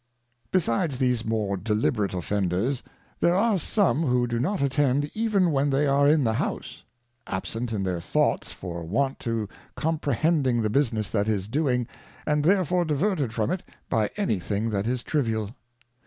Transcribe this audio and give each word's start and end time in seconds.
Besides 0.51 0.97
these 0.97 1.23
more 1.23 1.55
deliberate 1.57 2.15
Offenders, 2.15 2.81
there 3.19 3.35
are 3.35 3.59
some 3.59 4.01
who 4.01 4.25
do 4.25 4.39
not 4.39 4.59
Attend 4.59 5.11
even 5.13 5.51
when 5.51 5.69
they 5.69 5.85
are 5.85 6.07
in 6.07 6.23
the 6.23 6.33
House; 6.33 6.81
absent 7.27 7.71
in 7.71 7.83
their 7.83 8.01
Thoughts 8.01 8.51
for 8.51 8.83
want 8.83 9.27
of 9.27 9.47
Comprehending 9.75 10.63
the 10.63 10.71
Business 10.71 11.11
that 11.11 11.27
is 11.27 11.47
doing, 11.47 11.87
and 12.25 12.43
therefore 12.43 12.83
diverted 12.83 13.31
from 13.31 13.51
it 13.51 13.61
by 13.91 14.09
any 14.17 14.39
thing 14.39 14.71
that 14.71 14.87
is 14.87 15.03
Trivial. 15.03 15.51